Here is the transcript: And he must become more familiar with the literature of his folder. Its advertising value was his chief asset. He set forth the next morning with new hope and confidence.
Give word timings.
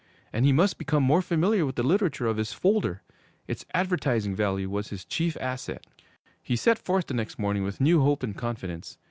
And 0.33 0.47
he 0.47 0.51
must 0.51 0.79
become 0.79 1.03
more 1.03 1.21
familiar 1.21 1.63
with 1.63 1.75
the 1.75 1.83
literature 1.83 2.25
of 2.25 2.37
his 2.37 2.53
folder. 2.53 3.03
Its 3.47 3.65
advertising 3.71 4.35
value 4.35 4.67
was 4.67 4.87
his 4.89 5.05
chief 5.05 5.37
asset. 5.39 5.85
He 6.41 6.55
set 6.55 6.79
forth 6.79 7.05
the 7.05 7.13
next 7.13 7.37
morning 7.37 7.63
with 7.63 7.79
new 7.79 8.01
hope 8.01 8.23
and 8.23 8.35
confidence. 8.35 8.97